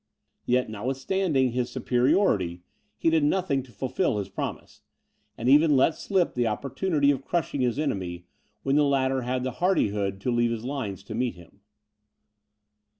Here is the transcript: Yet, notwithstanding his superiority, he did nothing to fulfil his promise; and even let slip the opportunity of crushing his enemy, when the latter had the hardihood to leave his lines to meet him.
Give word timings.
Yet, 0.47 0.67
notwithstanding 0.67 1.51
his 1.51 1.69
superiority, 1.69 2.63
he 2.97 3.11
did 3.11 3.23
nothing 3.23 3.61
to 3.61 3.71
fulfil 3.71 4.17
his 4.17 4.29
promise; 4.29 4.81
and 5.37 5.47
even 5.47 5.77
let 5.77 5.93
slip 5.93 6.33
the 6.33 6.47
opportunity 6.47 7.11
of 7.11 7.23
crushing 7.23 7.61
his 7.61 7.77
enemy, 7.77 8.25
when 8.63 8.77
the 8.77 8.83
latter 8.83 9.21
had 9.21 9.43
the 9.43 9.51
hardihood 9.61 10.19
to 10.21 10.31
leave 10.31 10.49
his 10.49 10.65
lines 10.65 11.03
to 11.03 11.13
meet 11.13 11.35
him. 11.35 11.59